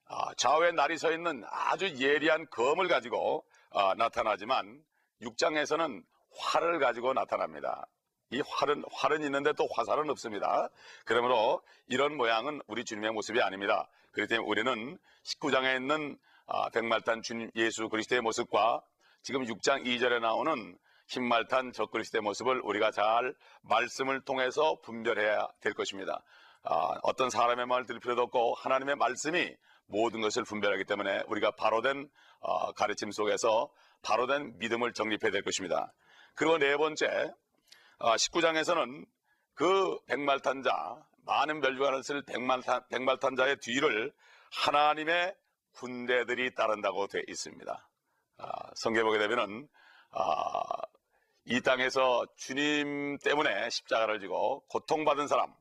어, 0.10 0.34
좌우에 0.36 0.72
날이 0.72 0.98
서 0.98 1.12
있는 1.12 1.44
아주 1.50 1.88
예리한 1.88 2.48
검을 2.50 2.88
가지고 2.88 3.46
어, 3.70 3.94
나타나지만 3.96 4.84
6장에서는 5.22 6.04
활을 6.38 6.80
가지고 6.80 7.14
나타납니다. 7.14 7.88
이 8.32 8.42
활은 8.46 8.84
활은 8.92 9.24
있는데 9.24 9.54
또 9.54 9.68
화살은 9.74 10.10
없습니다. 10.10 10.70
그러므로 11.06 11.62
이런 11.88 12.16
모양은 12.16 12.62
우리 12.68 12.84
주님의 12.84 13.12
모습이 13.12 13.42
아닙니다. 13.42 13.88
그렇기 14.12 14.30
때문에 14.30 14.48
우리는 14.48 15.00
19장에 15.24 15.78
있는 15.78 16.18
아, 16.18 16.29
백말탄 16.74 17.22
주님 17.22 17.50
예수 17.56 17.90
그리스도의 17.90 18.22
모습과 18.22 18.82
지금 19.22 19.44
6장 19.44 19.86
2절에 19.86 20.20
나오는 20.20 20.78
흰말탄 21.10 21.74
적그리스도의 21.74 22.22
모습을 22.22 22.62
우리가 22.64 22.92
잘 22.92 23.34
말씀을 23.64 24.22
통해서 24.22 24.80
분별해야 24.84 25.48
될 25.62 25.74
것입니다. 25.74 26.24
아, 26.64 27.00
어떤 27.04 27.30
사람의 27.30 27.66
말을 27.66 27.86
들을 27.86 28.00
필요도 28.00 28.24
없고 28.24 28.56
하나님의 28.56 28.96
말씀이 28.96 29.56
모든 29.88 30.22
것을 30.22 30.44
분별하기 30.44 30.86
때문에 30.86 31.24
우리가 31.28 31.52
바로된 31.52 32.08
어, 32.42 32.72
가르침 32.74 33.12
속에서 33.12 33.70
바로된 34.04 34.60
믿음을 34.60 34.94
정립해야 34.94 35.32
될 35.32 35.42
것입니다. 35.42 35.92
그리고 36.36 36.58
네 36.58 36.78
번째 36.78 37.32
19장에서는 38.00 39.04
어, 39.04 39.06
그 39.56 39.98
백말탄자 40.08 40.72
많은 41.26 41.60
멸류관을 41.60 42.04
쓸 42.04 42.22
백말탄, 42.24 42.84
백말탄자의 42.90 43.58
뒤를 43.62 44.14
하나님의 44.52 45.36
군대들이 45.74 46.56
따른다고 46.56 47.08
되어 47.08 47.22
있습니다. 47.28 47.90
아, 48.38 48.52
성경 48.76 49.06
보게 49.06 49.20
되면은 49.20 49.68
아, 50.12 50.64
이 51.46 51.62
땅에서 51.62 52.26
주님 52.38 53.18
때문에 53.20 53.70
십자가를 53.70 54.20
지고 54.20 54.64
고통받은 54.70 55.28
사람, 55.28 55.54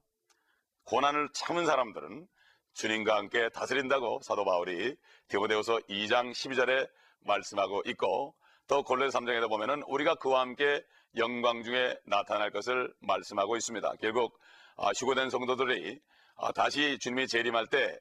고난을 0.85 1.31
참은 1.33 1.67
사람들은 1.67 2.27
주님과 2.75 3.17
함께 3.17 3.49
다스린다고 3.51 4.21
사도 4.23 4.45
바울이 4.45 4.97
디모데후서 5.29 5.79
2장 5.89 6.31
12절에 6.31 6.89
말씀하고 7.21 7.83
있고 7.87 8.35
또 8.69 8.83
골로새 8.83 9.17
3장에도 9.19 9.49
보면은 9.49 9.83
우리가 9.85 10.15
그와 10.17 10.41
함께 10.41 10.85
영광 11.17 11.63
중에 11.63 11.99
나타날 12.05 12.51
것을 12.51 12.93
말씀하고 13.01 13.57
있습니다. 13.57 13.95
결국 14.01 14.39
아, 14.77 14.91
휴고된 14.91 15.31
성도들이 15.31 15.99
아, 16.37 16.53
다시 16.53 16.99
주님이 17.01 17.27
재림할 17.27 17.67
때 17.67 17.99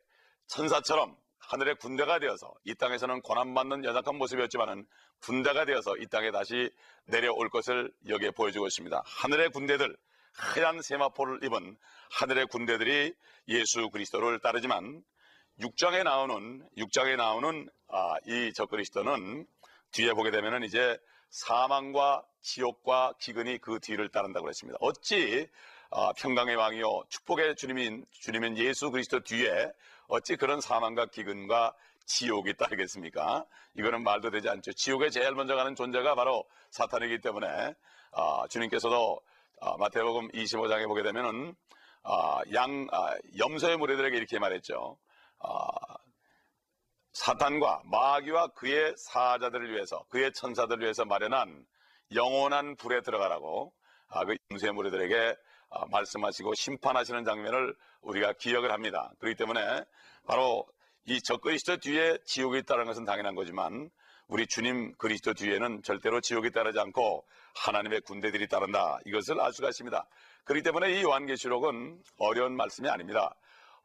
천사처럼 0.48 1.18
하늘의 1.48 1.76
군대가 1.76 2.20
되어서 2.20 2.54
이 2.66 2.76
땅에서는 2.76 3.22
고난받는 3.22 3.86
연약한 3.86 4.18
모습이었지만은 4.18 4.86
군대가 5.22 5.64
되어서 5.66 5.96
이 5.98 6.06
땅에 6.08 6.32
다시 6.32 6.70
내려올 7.06 7.50
것을 7.50 7.92
여기에 8.10 8.32
보여주고 8.32 8.68
있습니다. 8.68 9.02
하늘의 9.06 9.52
군대들, 9.52 9.96
하얀 10.34 10.82
세마포를 10.82 11.44
입은 11.46 11.78
하늘의 12.12 12.48
군대들이 12.48 13.14
예수 13.48 13.90
그리스도를 13.90 14.40
따르지만 14.40 15.02
6장에 15.62 16.04
나오는 16.04 16.68
6장에 16.78 17.16
나오는 17.16 17.70
아, 17.88 18.16
이 18.26 18.52
적그리스도는 18.54 19.48
뒤에 19.92 20.14
보게 20.14 20.32
되면은 20.32 20.64
이제 20.64 21.00
사망과 21.30 22.24
지옥과 22.42 23.14
기근이 23.20 23.60
그 23.60 23.80
뒤를 23.80 24.10
따른다고 24.10 24.44
그랬습니다. 24.44 24.78
어찌 24.82 25.48
아, 25.92 26.12
평강의 26.18 26.56
왕이요 26.56 27.04
축복의 27.10 27.56
주님인 27.56 28.06
주님인 28.12 28.58
예수 28.58 28.92
그리스도 28.92 29.22
뒤에 29.22 29.72
어찌 30.08 30.36
그런 30.36 30.62
사망과 30.62 31.08
기근과 31.08 31.74
지옥이 32.06 32.56
따르겠습니까? 32.56 33.46
이거는 33.76 34.04
말도 34.04 34.32
되지 34.32 34.50
않죠. 34.50 34.72
지옥에 34.74 35.10
제일 35.10 35.34
먼저 35.34 35.56
가는 35.56 35.76
존재가 35.76 36.16
바로 36.16 36.46
사탄이기 36.72 37.20
때문에 37.20 37.76
아, 38.14 38.48
주님께서도 38.50 39.20
아, 39.62 39.78
마태복음 39.78 40.30
25장에 40.30 40.88
보게 40.88 41.04
되면은 41.04 41.56
아, 42.04 42.42
양 42.54 42.88
아, 42.92 43.16
염소의 43.38 43.78
무리들에게 43.78 44.16
이렇게 44.16 44.40
말했죠. 44.40 44.98
아, 45.40 45.98
사탄과 47.14 47.82
마귀와 47.86 48.50
그의 48.50 48.94
사자들을 48.98 49.74
위해서 49.74 50.06
그의 50.10 50.32
천사들을 50.34 50.82
위해서 50.82 51.04
마련한 51.04 51.66
영원한 52.14 52.76
불에 52.78 53.02
들어가라고 53.02 53.74
아, 54.10 54.24
그 54.24 54.38
염소의 54.52 54.72
무리들에게 54.72 55.16
아, 55.18 55.36
말씀하시고 55.90 56.54
심판하시는 56.56 57.24
장면을 57.24 57.76
우리가 58.02 58.34
기억을 58.34 58.72
합니다. 58.72 59.12
그렇기 59.20 59.36
때문에 59.36 59.84
바로 60.26 60.66
이 61.06 61.22
적그리스도 61.22 61.78
뒤에 61.78 62.18
지옥이 62.26 62.60
있다는 62.60 62.86
것은 62.86 63.06
당연한 63.06 63.36
거지만 63.36 63.90
우리 64.28 64.46
주님 64.46 64.94
그리스도 64.98 65.34
뒤에는 65.34 65.84
절대로 65.84 66.20
지옥이 66.20 66.52
따르지 66.52 66.80
않고 66.80 67.26
하나님의 67.56 68.02
군대들이 68.02 68.48
따른다. 68.48 69.00
이것을 69.06 69.40
알 69.40 69.54
수가 69.54 69.70
있습니다. 69.70 70.06
그렇기 70.44 70.64
때문에 70.64 71.00
이 71.00 71.04
요한계시록은 71.04 72.02
어려운 72.20 72.56
말씀이 72.58 72.90
아닙니다. 72.90 73.34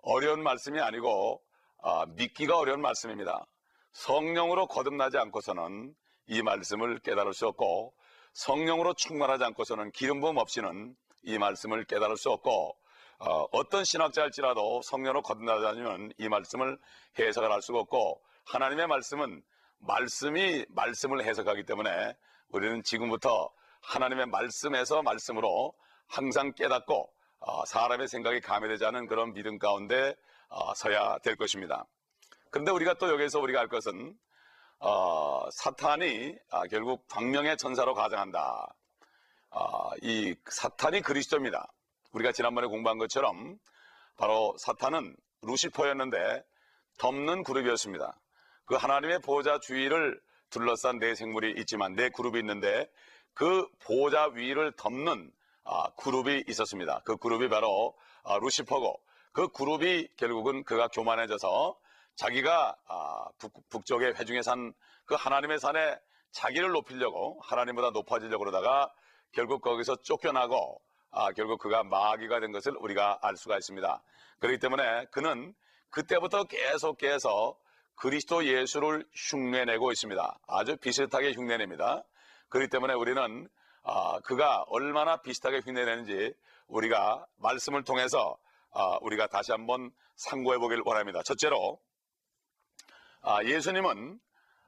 어려운 0.03 0.43
말씀이 0.43 0.81
아니고 0.81 1.41
아, 1.83 2.07
믿기가 2.17 2.59
어려운 2.59 2.81
말씀입니다. 2.81 3.45
성령으로 3.93 4.67
거듭나지 4.67 5.19
않고서는 5.19 5.95
이 6.27 6.43
말씀을 6.43 6.99
깨달을 7.01 7.35
수 7.35 7.47
없고 7.47 7.95
성령으로 8.33 8.95
충만하지 8.95 9.45
않고서는 9.45 9.91
기름 9.93 10.21
부음 10.21 10.39
없이는 10.39 10.97
이 11.23 11.39
말씀을 11.39 11.85
깨달을 11.85 12.17
수 12.17 12.31
없고 12.31 12.77
어, 13.19 13.69
떤 13.71 13.85
신학자일지라도 13.85 14.83
성령으로 14.83 15.23
거듭나지 15.23 15.65
않으면 15.65 16.13
이 16.19 16.29
말씀을 16.29 16.79
해석을 17.19 17.53
할 17.53 17.63
수가 17.63 17.79
없고 17.81 18.21
하나님의 18.47 18.89
말씀은 18.89 19.43
말씀이 19.79 20.67
말씀을 20.69 21.25
해석하기 21.25 21.65
때문에 21.65 22.17
우리는 22.49 22.83
지금부터 22.83 23.51
하나님의 23.83 24.27
말씀에서 24.27 25.03
말씀으로 25.03 25.73
항상 26.09 26.53
깨닫고 26.53 27.13
어, 27.41 27.65
사람의 27.65 28.09
생각이 28.09 28.41
감해되지 28.41 28.85
않은 28.87 29.07
그런 29.07 29.33
믿음 29.33 29.59
가운데 29.59 30.15
어, 30.49 30.75
서야 30.75 31.19
될 31.19 31.37
것입니다. 31.37 31.87
그런데 32.51 32.71
우리가 32.71 32.95
또 32.95 33.09
여기서 33.09 33.41
우리가 33.41 33.61
알 33.61 33.69
것은 33.69 34.15
어, 34.79 35.49
사탄이 35.51 36.37
아, 36.51 36.67
결국 36.67 37.07
광명의 37.09 37.57
천사로 37.57 37.95
가정한다. 37.95 38.75
이 40.03 40.35
사탄이 40.49 41.03
그리스도입니다. 41.03 41.73
우리가 42.13 42.33
지난번에 42.33 42.67
공부한 42.67 42.99
것처럼 42.99 43.59
바로 44.17 44.55
사탄은 44.59 45.17
루시퍼였는데 45.43 46.45
덮는 46.99 47.43
그룹이었습니다. 47.43 48.19
그 48.65 48.75
하나님의 48.75 49.21
보호자 49.21 49.59
주위를 49.61 50.21
둘러싼 50.51 50.99
네 50.99 51.15
생물이 51.15 51.55
있지만 51.61 51.95
네 51.95 52.11
그룹이 52.11 52.39
있는데 52.41 52.91
그 53.35 53.67
보호자 53.81 54.27
위를 54.35 54.73
덮는 54.73 55.33
아, 55.65 55.91
그룹이 55.97 56.45
있었습니다. 56.49 57.03
그 57.05 57.17
그룹이 57.17 57.49
바로 57.49 57.97
아, 58.25 58.39
루시퍼고 58.39 59.01
그 59.33 59.49
그룹이 59.49 60.09
결국은 60.17 60.65
그가 60.65 60.89
교만해져서 60.89 61.79
자기가 62.17 62.77
아, 62.87 63.29
북, 63.71 63.87
쪽의 63.87 64.15
회중의 64.15 64.43
산그 64.43 65.15
하나님의 65.15 65.59
산에 65.59 65.99
자기를 66.33 66.71
높이려고 66.71 67.41
하나님보다 67.43 67.91
높아지려고 67.91 68.45
그러다가 68.45 68.93
결국 69.33 69.63
거기서 69.63 69.97
쫓겨나고 70.03 70.81
아, 71.11 71.33
결국 71.33 71.59
그가 71.59 71.83
마귀가 71.83 72.41
된 72.41 72.53
것을 72.53 72.75
우리가 72.79 73.19
알 73.21 73.37
수가 73.37 73.57
있습니다. 73.57 74.03
그렇기 74.39 74.59
때문에 74.59 75.07
그는 75.11 75.55
그때부터 75.91 76.45
계속해서 76.45 77.57
그리스도 77.95 78.47
예수를 78.47 79.07
흉내내고 79.13 79.93
있습니다. 79.93 80.39
아주 80.47 80.77
비슷하게 80.77 81.33
흉내냅니다. 81.33 82.03
그렇기 82.49 82.71
때문에 82.71 82.95
우리는 82.95 83.49
아, 83.85 84.21
그가 84.21 84.65
얼마나 84.69 85.19
비슷하게 85.19 85.61
흉내내는지 85.65 86.35
우리가 86.69 87.27
말씀을 87.37 87.85
통해서 87.85 88.39
아, 88.71 88.99
우리가 89.03 89.27
다시 89.27 89.53
한번 89.53 89.91
상고해 90.17 90.59
보길 90.59 90.81
원합니다. 90.85 91.23
첫째로 91.23 91.79
아, 93.21 93.43
예수님은 93.45 94.19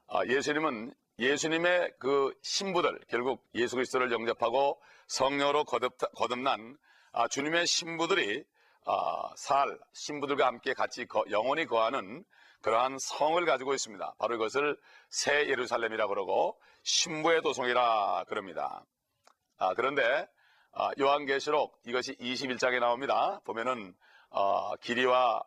아, 0.07 0.25
예수님은 0.25 0.93
예수님의 1.19 1.93
그 1.99 2.33
신부들 2.41 2.99
결국 3.07 3.45
예수 3.55 3.75
그리스도를 3.75 4.11
영접하고 4.11 4.81
성령으로 5.07 5.63
거듭, 5.63 5.97
거듭 6.15 6.39
난 6.39 6.77
아, 7.13 7.27
주님의 7.27 7.67
신부들이 7.67 8.43
아, 8.85 9.29
살 9.37 9.79
신부들과 9.93 10.45
함께 10.45 10.73
같이 10.73 11.05
거, 11.05 11.23
영원히 11.31 11.65
거하는 11.65 12.25
그러한 12.61 12.97
성을 12.99 13.43
가지고 13.45 13.73
있습니다. 13.73 14.15
바로 14.19 14.35
이것을 14.35 14.77
새 15.09 15.47
예루살렘이라 15.47 16.07
그러고 16.07 16.59
신부의 16.83 17.41
도성이라 17.41 18.25
그럽니다. 18.27 18.85
아, 19.57 19.73
그런데 19.73 20.27
아, 20.73 20.89
요한계시록 20.99 21.79
이것이 21.85 22.15
21장에 22.15 22.79
나옵니다. 22.79 23.39
보면은 23.45 23.95
어, 24.29 24.75
길이와 24.77 25.41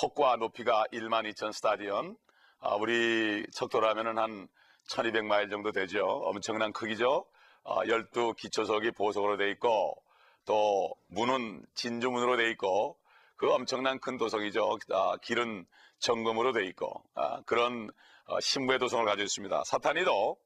폭과 0.00 0.36
높이가 0.36 0.84
1만 0.92 1.28
2천 1.32 1.52
스타디언 1.52 2.16
아, 2.64 2.76
우리 2.76 3.44
척도로 3.52 3.88
하면은 3.88 4.18
한 4.18 4.46
1200마일 4.88 5.50
정도 5.50 5.72
되죠. 5.72 6.06
엄청난 6.06 6.72
크기죠. 6.72 7.26
어, 7.64 7.82
12기초석이 7.82 8.96
보석으로 8.96 9.36
돼 9.36 9.50
있고 9.50 10.00
또 10.44 10.94
문은 11.08 11.66
진주문으로 11.74 12.36
돼 12.36 12.50
있고 12.50 12.96
그 13.34 13.52
엄청난 13.52 13.98
큰 13.98 14.16
도성이죠. 14.16 14.78
아, 14.92 15.16
길은 15.22 15.66
정금으로 15.98 16.52
돼 16.52 16.64
있고 16.66 17.02
아, 17.16 17.42
그런 17.46 17.90
어, 18.26 18.38
신부의 18.38 18.78
도성을 18.78 19.04
가지고 19.06 19.24
있습니다. 19.24 19.64
사탄이도 19.64 20.36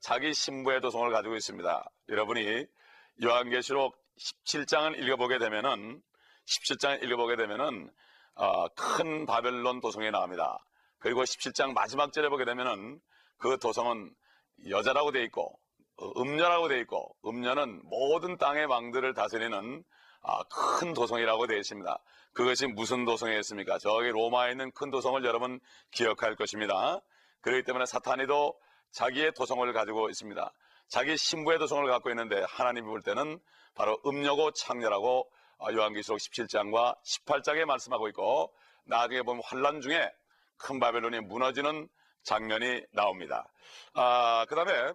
자기 0.00 0.34
신부의 0.34 0.80
도성을 0.80 1.08
가지고 1.12 1.36
있습니다. 1.36 1.88
여러분이 2.08 2.66
요한계시록 3.22 3.96
17장을 4.44 5.00
읽어보게 5.00 5.38
되면은 5.38 6.02
17장을 6.46 7.04
읽어보게 7.04 7.36
되면은 7.36 7.90
어, 8.34 8.68
큰 8.70 9.24
바벨론 9.24 9.80
도성이 9.80 10.10
나옵니다. 10.10 10.58
그리고 11.00 11.22
17장 11.22 11.72
마지막 11.72 12.12
절에 12.12 12.28
보게 12.28 12.44
되면은 12.44 13.00
그 13.38 13.58
도성은 13.58 14.14
여자라고 14.68 15.12
돼 15.12 15.24
있고 15.24 15.58
어, 15.96 16.20
음녀라고 16.20 16.68
돼 16.68 16.78
있고 16.80 17.16
음녀는 17.24 17.82
모든 17.84 18.36
땅의 18.36 18.66
왕들을 18.66 19.14
다스리는 19.14 19.82
아, 20.22 20.42
큰 20.44 20.92
도성이라고 20.92 21.46
되어 21.46 21.58
있습니다. 21.58 21.98
그것이 22.34 22.66
무슨 22.66 23.06
도성이었습니까? 23.06 23.78
저기 23.78 24.08
로마에 24.08 24.50
있는 24.50 24.70
큰 24.72 24.90
도성을 24.90 25.24
여러분 25.24 25.58
기억할 25.90 26.36
것입니다. 26.36 27.00
그렇기 27.40 27.64
때문에 27.64 27.86
사탄이도 27.86 28.54
자기의 28.92 29.32
도성을 29.32 29.72
가지고 29.72 30.10
있습니다. 30.10 30.52
자기 30.88 31.16
신부의 31.16 31.58
도성을 31.58 31.88
갖고 31.88 32.10
있는데 32.10 32.44
하나님이 32.48 32.86
볼 32.86 33.00
때는 33.00 33.38
바로 33.74 33.98
음녀고 34.04 34.52
창녀라고 34.52 35.30
어, 35.58 35.72
요한계시록 35.72 36.18
17장과 36.18 36.96
18장에 37.02 37.64
말씀하고 37.64 38.08
있고 38.08 38.52
나중에 38.84 39.22
보면 39.22 39.42
환란 39.44 39.80
중에 39.80 40.10
큰 40.60 40.78
바벨론이 40.78 41.20
무너지는 41.20 41.88
장면이 42.22 42.84
나옵니다. 42.92 43.50
아, 43.94 44.44
그 44.48 44.54
다음에 44.54 44.92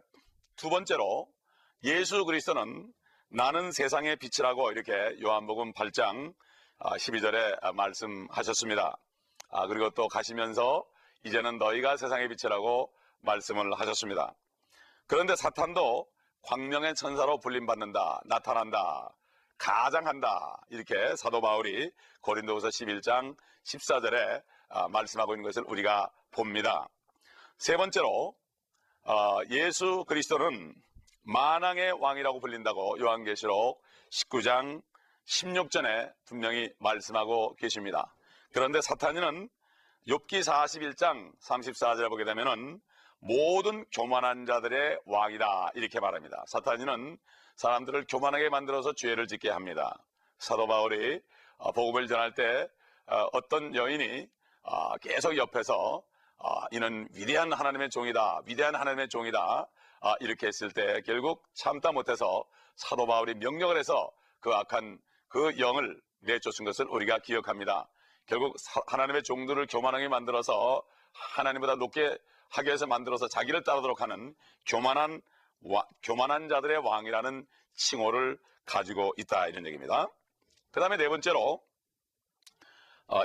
두 0.55 0.69
번째로 0.69 1.27
예수 1.83 2.23
그리스도는 2.25 2.91
나는 3.29 3.71
세상의 3.71 4.17
빛이라고 4.17 4.71
이렇게 4.71 4.93
요한복음 5.21 5.73
8장 5.73 6.33
12절에 6.79 7.57
아, 7.61 7.71
말씀하셨습니다. 7.73 8.97
아, 9.49 9.67
그리고 9.67 9.89
또 9.91 10.07
가시면서 10.07 10.85
이제는 11.23 11.57
너희가 11.57 11.97
세상의 11.97 12.29
빛이라고 12.29 12.91
말씀을 13.21 13.73
하셨습니다. 13.73 14.33
그런데 15.07 15.35
사탄도 15.35 16.07
광명의 16.43 16.93
천사로 16.93 17.39
불림받는다, 17.39 18.21
나타난다, 18.25 19.15
가장한다. 19.57 20.61
이렇게 20.69 21.15
사도 21.15 21.41
바울이 21.41 21.91
고린도후서 22.21 22.67
11장 22.67 23.35
14절에 23.65 24.15
아, 24.15 24.41
말씀하고 24.89 25.33
있는 25.33 25.43
것을 25.43 25.63
우리가 25.67 26.09
봅니다. 26.31 26.87
세 27.57 27.77
번째로 27.77 28.35
어, 29.03 29.39
예수 29.49 30.03
그리스도는 30.05 30.73
만왕의 31.23 31.93
왕이라고 31.99 32.39
불린다고 32.39 32.99
요한계시록 32.99 33.81
19장 34.11 34.81
16절에 35.27 36.13
분명히 36.25 36.71
말씀하고 36.79 37.55
계십니다. 37.55 38.15
그런데 38.51 38.79
사탄이는 38.81 39.49
욥기 40.07 40.41
41장 40.41 41.31
34절에 41.41 42.09
보게 42.09 42.25
되면은 42.25 42.79
모든 43.19 43.85
교만한 43.91 44.45
자들의 44.45 44.99
왕이다 45.05 45.71
이렇게 45.75 45.99
말합니다. 45.99 46.43
사탄이는 46.47 47.17
사람들을 47.55 48.05
교만하게 48.07 48.49
만들어서 48.49 48.93
죄를 48.93 49.27
짓게 49.27 49.49
합니다. 49.49 49.97
사도 50.37 50.67
바울이 50.67 51.21
어, 51.57 51.71
복음을 51.71 52.07
전할 52.07 52.33
때 52.33 52.67
어, 53.07 53.27
어떤 53.33 53.73
여인이 53.75 54.27
어, 54.65 54.97
계속 54.97 55.37
옆에서 55.37 56.03
이는 56.71 57.07
위대한 57.13 57.53
하나님의 57.53 57.89
종이다, 57.89 58.41
위대한 58.45 58.75
하나님의 58.75 59.09
종이다 59.09 59.67
이렇게 60.19 60.47
했을 60.47 60.71
때 60.71 61.01
결국 61.05 61.43
참다 61.53 61.91
못해서 61.91 62.43
사도 62.75 63.07
바울이 63.07 63.35
명령을 63.35 63.77
해서 63.77 64.11
그 64.39 64.53
악한 64.53 64.99
그 65.27 65.57
영을 65.59 65.99
내쫓은 66.19 66.65
것을 66.65 66.87
우리가 66.87 67.19
기억합니다. 67.19 67.87
결국 68.25 68.55
하나님의 68.87 69.23
종들을 69.23 69.65
교만하게 69.67 70.07
만들어서 70.07 70.83
하나님보다 71.13 71.75
높게 71.75 72.17
하기 72.49 72.67
위해서 72.67 72.85
만들어서 72.85 73.27
자기를 73.27 73.63
따르도록 73.63 74.01
하는 74.01 74.35
교만한 74.65 75.21
와, 75.61 75.87
교만한 76.03 76.49
자들의 76.49 76.77
왕이라는 76.77 77.45
칭호를 77.73 78.37
가지고 78.65 79.13
있다 79.17 79.47
이런 79.47 79.65
얘기입니다. 79.65 80.07
그 80.71 80.79
다음에 80.79 80.97
네 80.97 81.07
번째로 81.07 81.53
어, 81.53 81.59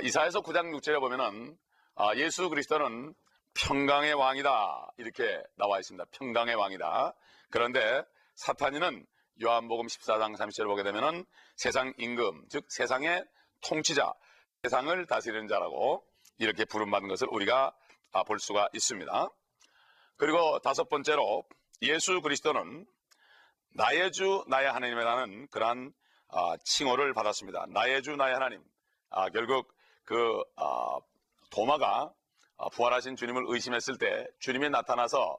이사에서 0.02 0.42
9장 0.42 0.76
6절에 0.78 1.00
보면은 1.00 1.56
어, 1.94 2.10
예수 2.16 2.48
그리스도는 2.48 3.14
평강의 3.54 4.14
왕이다 4.14 4.92
이렇게 4.98 5.42
나와 5.56 5.78
있습니다. 5.78 6.04
평강의 6.12 6.54
왕이다. 6.54 7.14
그런데 7.50 8.04
사탄이는 8.36 9.06
요한복음 9.42 9.86
14장 9.86 10.36
30절을 10.36 10.66
보게 10.66 10.82
되면은 10.82 11.24
세상 11.56 11.92
임금 11.98 12.48
즉 12.48 12.66
세상의 12.68 13.24
통치자 13.62 14.12
세상을 14.62 15.06
다스리는 15.06 15.48
자라고 15.48 16.04
이렇게 16.38 16.64
부름받는 16.64 17.08
것을 17.08 17.28
우리가 17.30 17.74
볼 18.26 18.38
수가 18.38 18.68
있습니다. 18.74 19.28
그리고 20.16 20.58
다섯 20.60 20.88
번째로 20.88 21.44
예수 21.82 22.20
그리스도는 22.20 22.86
나의 23.74 24.12
주 24.12 24.44
나의 24.48 24.70
하나님이라는 24.70 25.48
그러한 25.48 25.92
아, 26.28 26.56
칭호를 26.64 27.14
받았습니다. 27.14 27.66
나의 27.70 28.02
주 28.02 28.16
나의 28.16 28.34
하나님. 28.34 28.62
아, 29.10 29.28
결국 29.28 29.72
그 30.04 30.42
아, 30.56 30.98
도마가 31.50 32.12
아, 32.56 32.68
부활하신 32.68 33.16
주님을 33.16 33.44
의심했을 33.48 33.98
때 33.98 34.26
주님이 34.38 34.70
나타나서 34.70 35.38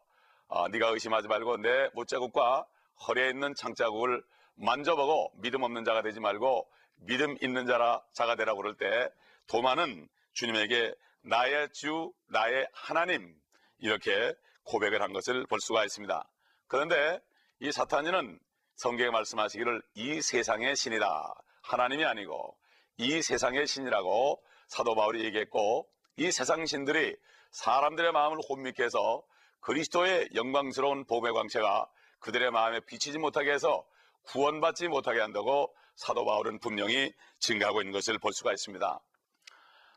아, 0.50 0.68
네가 0.70 0.90
의심하지 0.90 1.28
말고 1.28 1.58
내 1.58 1.90
못자국과 1.94 2.66
허리에 3.08 3.30
있는 3.30 3.56
창자국을 3.56 4.24
만져보고 4.56 5.32
믿음 5.36 5.64
없는 5.64 5.86
자가 5.86 6.02
되지 6.02 6.20
말고 6.20 6.70
믿음 6.98 7.38
있는 7.42 7.66
자라 7.66 8.02
자가 8.14 8.36
되라고 8.36 8.62
그럴 8.62 8.76
때 8.76 9.10
도마는 9.48 10.08
주님에게 10.34 10.94
나의 11.22 11.70
주 11.72 12.12
나의 12.28 12.68
하나님 12.74 13.34
이렇게 13.80 14.34
고백을 14.64 15.02
한 15.02 15.14
것을 15.14 15.46
볼 15.48 15.60
수가 15.62 15.86
있습니다. 15.86 16.28
그런데 16.68 17.20
이 17.60 17.72
사탄이는 17.72 18.40
성경에 18.76 19.12
말씀하시기를 19.12 19.82
이 19.96 20.22
세상의 20.22 20.76
신이다. 20.76 21.36
하나님이 21.62 22.06
아니고 22.06 22.58
이 22.98 23.22
세상의 23.22 23.68
신이라고 23.68 24.44
사도 24.68 24.96
바울이 24.96 25.24
얘기했고 25.26 25.88
이 26.18 26.32
세상 26.32 26.66
신들이 26.66 27.16
사람들의 27.52 28.12
마음을 28.12 28.38
혼미케 28.48 28.84
해서 28.84 29.24
그리스도의 29.62 30.30
영광스러운 30.36 31.06
복의 31.06 31.34
광채가 31.34 31.90
그들의 32.20 32.52
마음에 32.52 32.80
비치지 32.82 33.18
못하게 33.18 33.52
해서 33.52 33.86
구원받지 34.24 34.88
못하게 34.88 35.20
한다고 35.20 35.74
사도 35.96 36.26
바울은 36.26 36.60
분명히 36.60 37.14
증가하고 37.40 37.82
있는 37.82 37.92
것을 37.92 38.18
볼 38.20 38.34
수가 38.34 38.52
있습니다. 38.52 39.00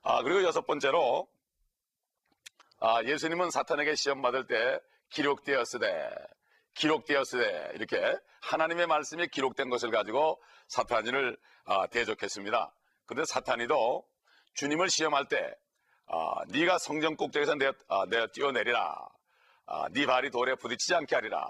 아, 0.02 0.22
그리고 0.22 0.42
여섯 0.42 0.66
번째로 0.66 1.28
아, 2.80 3.02
예수님은 3.04 3.50
사탄에게 3.50 3.94
시험 3.94 4.20
받을 4.20 4.46
때 4.46 4.78
기록되었으되 5.10 6.10
기록되었으되 6.74 7.72
이렇게 7.74 8.18
하나님의 8.42 8.86
말씀이 8.86 9.28
기록된 9.28 9.70
것을 9.70 9.90
가지고 9.90 10.42
사탄인을 10.68 11.38
아, 11.64 11.86
대적했습니다. 11.86 12.74
그런데 13.06 13.24
사탄이도 13.26 14.04
주님을 14.54 14.88
시험할 14.90 15.28
때 15.28 15.54
아, 16.06 16.34
네가 16.48 16.78
성전 16.78 17.16
꼭대기에서 17.16 17.54
내, 17.56 17.72
아, 17.88 18.04
내 18.08 18.26
뛰어내리라. 18.32 19.08
아, 19.66 19.88
네 19.92 20.06
발이 20.06 20.30
돌에 20.30 20.54
부딪히지 20.56 20.94
않게 20.94 21.14
하리라. 21.14 21.44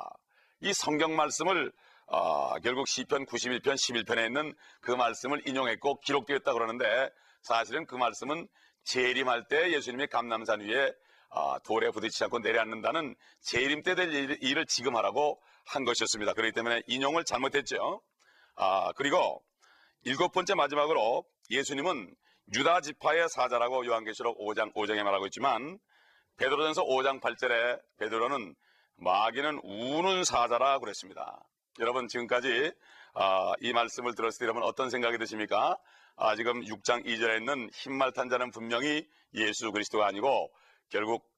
이 0.60 0.72
성경 0.72 1.16
말씀을 1.16 1.72
아, 2.08 2.54
결국 2.62 2.86
시편 2.88 3.26
91편 3.26 3.74
11편에 3.74 4.26
있는 4.26 4.54
그 4.80 4.92
말씀을 4.92 5.46
인용했고 5.48 6.00
기록되었다 6.00 6.52
그러는데 6.52 7.10
사실은 7.42 7.86
그 7.86 7.96
말씀은 7.96 8.46
재림할 8.84 9.48
때 9.48 9.72
예수님이 9.72 10.06
감남산 10.06 10.60
위에 10.60 10.92
아, 11.30 11.58
돌에 11.64 11.90
부딪히지 11.90 12.24
않고 12.24 12.38
내려앉는다는 12.38 13.16
재림 13.40 13.82
때 13.82 13.94
될 13.96 14.12
일을 14.42 14.66
지금 14.66 14.96
하라고 14.96 15.42
한 15.66 15.84
것이었습니다. 15.84 16.34
그렇기 16.34 16.52
때문에 16.52 16.82
인용을 16.86 17.24
잘못했죠. 17.24 18.00
아, 18.56 18.92
그리고 18.92 19.42
일곱 20.04 20.32
번째 20.32 20.54
마지막으로 20.54 21.24
예수님은 21.50 22.14
유다 22.54 22.80
지파의 22.80 23.28
사자라고 23.28 23.86
요한계시록 23.86 24.38
5장 24.38 24.74
5장에 24.74 25.02
말하고 25.02 25.26
있지만 25.26 25.78
베드로전서 26.36 26.84
5장 26.84 27.20
8절에 27.20 27.80
베드로는 27.98 28.54
마귀는 28.96 29.60
우는 29.62 30.24
사자라 30.24 30.78
그랬습니다. 30.78 31.42
여러분 31.80 32.08
지금까지 32.08 32.72
아, 33.14 33.52
이 33.60 33.72
말씀을 33.72 34.14
들었을 34.14 34.40
때 34.40 34.44
여러분 34.44 34.62
어떤 34.62 34.90
생각이 34.90 35.18
드십니까? 35.18 35.76
아, 36.16 36.36
지금 36.36 36.62
6장 36.62 37.04
2절에 37.04 37.38
있는 37.38 37.70
흰말 37.72 38.12
탄 38.12 38.28
자는 38.28 38.50
분명히 38.50 39.06
예수 39.34 39.72
그리스도가 39.72 40.06
아니고 40.06 40.52
결국 40.90 41.28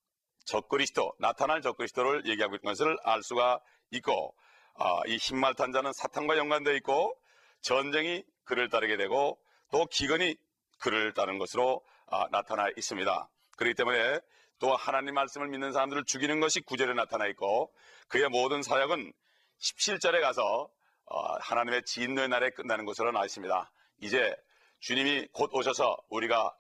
적그리스도 0.45 1.15
나타날 1.19 1.63
적그리스도를 1.63 2.27
얘기하고 2.27 2.57
있는 2.57 2.63
것을 2.63 2.97
알 3.05 3.23
수가 3.23 3.61
있고 3.91 4.35
아, 4.75 5.01
이 5.07 5.17
흰말 5.17 5.55
탄 5.55 5.73
자는 5.73 5.93
사탄과 5.93 6.37
연관되어 6.37 6.75
있고 6.75 7.17
전쟁이 7.63 8.25
그를 8.45 8.69
따르게 8.69 8.97
되고 8.97 9.39
또 9.71 9.87
기근이 9.87 10.37
그를 10.79 11.13
따르는 11.15 11.39
것으로 11.39 11.85
아, 12.07 12.27
나타나 12.31 12.67
있습니다. 12.77 13.29
그렇기 13.57 13.75
때문에 13.75 14.21
또 14.59 14.75
하나님 14.75 15.15
말씀을 15.15 15.49
믿는 15.49 15.73
사람들을 15.73 16.05
죽이는 16.05 16.41
것이 16.41 16.61
구절에 16.61 16.95
나타나 16.95 17.27
있고 17.27 17.73
그의 18.09 18.29
모든 18.29 18.63
사역은 18.63 19.13
17절에 19.59 20.21
가서 20.21 20.71
어, 21.07 21.39
하나님의 21.39 21.85
진노의 21.85 22.29
날에 22.29 22.51
끝나는 22.51 22.85
것으로 22.85 23.13
나와 23.13 23.25
있습니다. 23.25 23.71
이제 24.01 24.35
주님이 24.81 25.29
곧 25.33 25.51
오셔서 25.53 25.97
우리가 26.11 26.55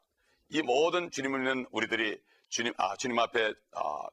이 0.51 0.63
모든 0.63 1.11
주님을 1.11 1.41
믿는 1.41 1.67
우리들이 1.71 2.21
주님, 2.49 2.73
아, 2.77 2.97
주님 2.97 3.19
앞에 3.19 3.53
아, 3.73 4.09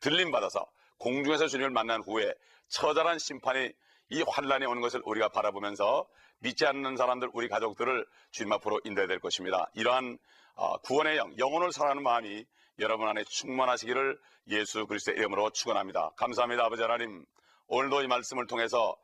들림 0.00 0.30
받아서 0.30 0.66
공중에서 0.98 1.48
주님을 1.48 1.70
만난 1.70 2.02
후에 2.02 2.32
처절한 2.68 3.18
심판이 3.18 3.72
이 4.10 4.24
환란이 4.26 4.64
오는 4.66 4.80
것을 4.80 5.02
우리가 5.04 5.28
바라보면서 5.28 6.08
믿지 6.40 6.66
않는 6.66 6.96
사람들, 6.96 7.30
우리 7.32 7.48
가족들을 7.48 8.06
주님 8.30 8.52
앞으로 8.52 8.80
인도해야 8.84 9.08
될 9.08 9.18
것입니다. 9.18 9.70
이러한 9.74 10.18
어, 10.54 10.76
구원의 10.78 11.16
영, 11.16 11.36
영혼을 11.38 11.72
사랑하는 11.72 12.02
마음이 12.02 12.44
여러분 12.80 13.08
안에 13.08 13.24
충만하시기를 13.24 14.18
예수 14.48 14.86
그리스도의 14.86 15.18
이름으로 15.18 15.50
축원합니다. 15.50 16.12
감사합니다, 16.16 16.64
아버지 16.64 16.82
하나님. 16.82 17.24
오늘도 17.66 18.02
이 18.02 18.06
말씀을 18.06 18.46
통해서 18.46 18.96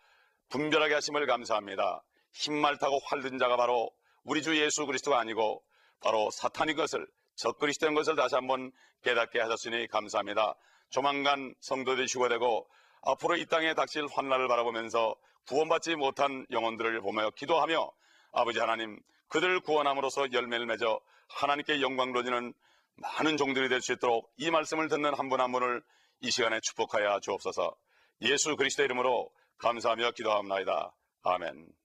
분별하게 0.49 0.95
하심을 0.95 1.27
감사합니다. 1.27 2.03
흰말 2.33 2.79
타고 2.79 2.99
활든 3.05 3.39
자가 3.39 3.57
바로 3.57 3.91
우리 4.25 4.43
주 4.43 4.59
예수 4.61 4.87
그리스도가 4.87 5.19
아니고 5.19 5.63
바로 6.01 6.31
사탄인 6.31 6.77
것을 6.77 7.07
적그리스도인 7.37 7.95
것을 7.95 8.17
다시 8.17 8.35
한번 8.35 8.73
깨닫게 9.03 9.41
하셨으니 9.41 9.87
감사합니다. 9.89 10.55
조만간 10.91 11.55
성도들이 11.61 12.07
휴거되고 12.09 12.69
앞으로 13.03 13.37
이 13.37 13.47
땅에 13.47 13.75
닥칠 13.75 14.07
환란을 14.11 14.49
바라보면서 14.49 15.15
구원받지 15.47 15.97
못한 15.97 16.47
영혼들을 16.51 17.01
보며 17.01 17.31
기도하며 17.31 17.91
아버지 18.33 18.59
하나님 18.59 19.01
그들을 19.29 19.61
구원함으로써 19.61 20.33
열매를 20.33 20.67
맺어 20.67 21.01
하나님께 21.29 21.81
영광 21.81 22.13
돌리는 22.13 22.53
많은 22.97 23.37
종들이 23.37 23.69
될 23.69 23.81
수 23.81 23.93
있도록 23.93 24.31
이 24.37 24.51
말씀을 24.51 24.89
듣는 24.89 25.15
한 25.15 25.29
분한 25.29 25.51
분을 25.53 25.83
이 26.21 26.31
시간에 26.31 26.61
축복하여 26.61 27.21
주옵소서 27.21 27.75
예수 28.23 28.57
그리스도 28.57 28.85
이름으로 28.85 29.31
감사하며 29.59 30.13
기도합니다. 30.13 30.95
아멘. 31.23 31.84